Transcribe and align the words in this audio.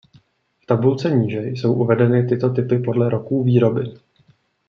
V 0.61 0.65
tabulce 0.65 1.09
níže 1.11 1.39
jsou 1.47 1.73
uvedeny 1.73 2.23
tyto 2.23 2.49
typy 2.49 2.79
podle 2.79 3.09
roků 3.09 3.43
výroby. 3.43 3.93